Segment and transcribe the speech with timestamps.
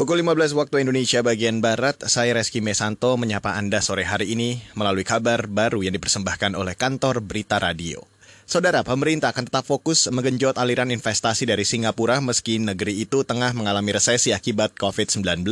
[0.00, 5.04] Pukul 15 waktu Indonesia bagian Barat, saya Reski Mesanto menyapa Anda sore hari ini melalui
[5.04, 8.08] kabar baru yang dipersembahkan oleh kantor Berita Radio.
[8.48, 13.92] Saudara, pemerintah akan tetap fokus menggenjot aliran investasi dari Singapura meski negeri itu tengah mengalami
[13.92, 15.44] resesi akibat COVID-19.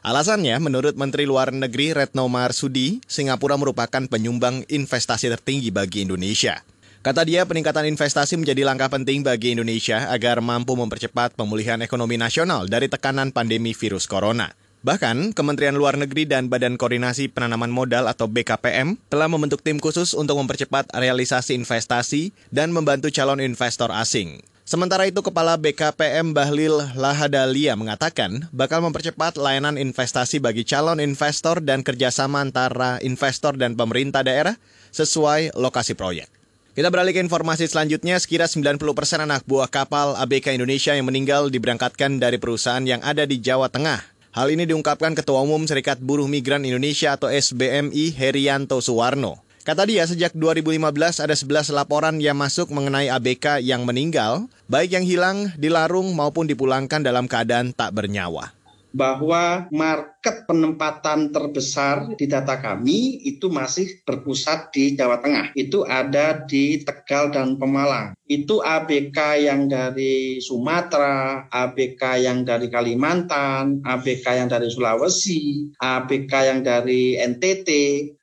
[0.00, 6.64] Alasannya, menurut Menteri Luar Negeri Retno Marsudi, Singapura merupakan penyumbang investasi tertinggi bagi Indonesia.
[7.04, 12.64] Kata dia, peningkatan investasi menjadi langkah penting bagi Indonesia agar mampu mempercepat pemulihan ekonomi nasional
[12.64, 14.56] dari tekanan pandemi virus corona.
[14.80, 20.16] Bahkan, Kementerian Luar Negeri dan Badan Koordinasi Penanaman Modal atau BKPM telah membentuk tim khusus
[20.16, 24.40] untuk mempercepat realisasi investasi dan membantu calon investor asing.
[24.64, 31.84] Sementara itu, Kepala BKPM Bahlil Lahadalia mengatakan bakal mempercepat layanan investasi bagi calon investor dan
[31.84, 34.56] kerjasama antara investor dan pemerintah daerah
[34.88, 36.33] sesuai lokasi proyek.
[36.74, 38.82] Kita beralih ke informasi selanjutnya, sekira 90%
[39.22, 44.02] anak buah kapal ABK Indonesia yang meninggal diberangkatkan dari perusahaan yang ada di Jawa Tengah.
[44.34, 49.38] Hal ini diungkapkan Ketua Umum Serikat Buruh Migran Indonesia atau SBMI Herianto Suwarno.
[49.62, 55.06] Kata dia, sejak 2015 ada 11 laporan yang masuk mengenai ABK yang meninggal, baik yang
[55.06, 58.63] hilang, dilarung maupun dipulangkan dalam keadaan tak bernyawa
[58.94, 65.50] bahwa market penempatan terbesar di data kami itu masih berpusat di Jawa Tengah.
[65.58, 68.14] Itu ada di Tegal dan Pemalang.
[68.24, 76.60] Itu ABK yang dari Sumatera, ABK yang dari Kalimantan, ABK yang dari Sulawesi, ABK yang
[76.64, 77.68] dari NTT,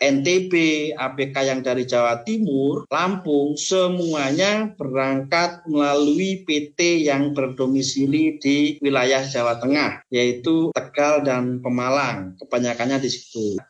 [0.02, 0.54] NTB,
[0.98, 9.62] ABK yang dari Jawa Timur, Lampung, semuanya berangkat melalui PT yang berdomisili di wilayah Jawa
[9.62, 12.34] Tengah, yaitu Tegal dan Pemalang.
[12.42, 13.62] Kebanyakannya di situ.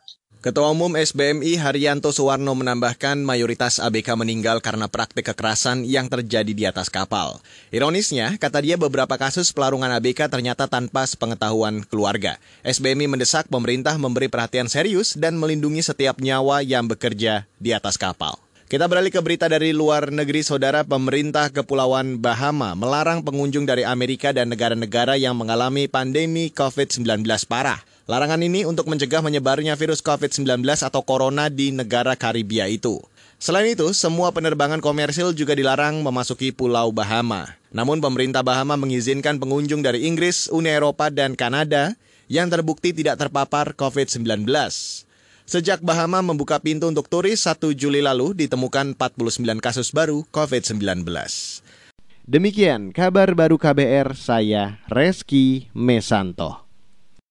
[0.42, 6.66] Ketua Umum SBMI Haryanto Suwarno menambahkan mayoritas ABK meninggal karena praktik kekerasan yang terjadi di
[6.66, 7.38] atas kapal.
[7.70, 12.42] Ironisnya, kata dia beberapa kasus pelarungan ABK ternyata tanpa sepengetahuan keluarga.
[12.66, 18.34] SBMI mendesak pemerintah memberi perhatian serius dan melindungi setiap nyawa yang bekerja di atas kapal.
[18.66, 20.82] Kita beralih ke berita dari luar negeri, saudara.
[20.82, 27.78] Pemerintah Kepulauan Bahama melarang pengunjung dari Amerika dan negara-negara yang mengalami pandemi COVID-19 parah.
[28.12, 33.00] Larangan ini untuk mencegah menyebarnya virus COVID-19 atau corona di negara Karibia itu.
[33.40, 37.56] Selain itu, semua penerbangan komersil juga dilarang memasuki Pulau Bahama.
[37.72, 41.96] Namun pemerintah Bahama mengizinkan pengunjung dari Inggris, Uni Eropa, dan Kanada
[42.28, 44.44] yang terbukti tidak terpapar COVID-19.
[45.48, 51.00] Sejak Bahama membuka pintu untuk turis 1 Juli lalu ditemukan 49 kasus baru COVID-19.
[52.28, 56.71] Demikian kabar baru KBR, saya Reski Mesanto.